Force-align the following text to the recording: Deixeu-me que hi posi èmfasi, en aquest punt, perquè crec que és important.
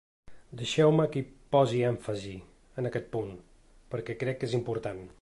Deixeu-me 0.61 1.05
que 1.15 1.21
hi 1.21 1.25
posi 1.57 1.83
èmfasi, 1.91 2.33
en 2.83 2.91
aquest 2.91 3.13
punt, 3.17 3.33
perquè 3.95 4.21
crec 4.25 4.43
que 4.43 4.51
és 4.53 4.61
important. 4.63 5.09